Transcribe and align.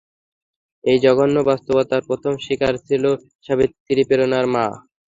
এই 0.83 0.97
জঘন্য 1.03 1.35
বাস্তবতার 1.49 2.01
প্রথম 2.09 2.33
শিকার 2.45 2.73
ছিল 2.87 3.03
সাবিত্রি, 3.45 4.01
প্রেরণার 4.07 4.45
মা। 4.53 4.65